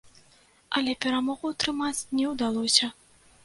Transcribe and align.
Але 0.79 0.95
перамогу 1.05 1.53
ўтрымаць 1.53 2.07
не 2.21 2.25
ўдалося. 2.33 2.95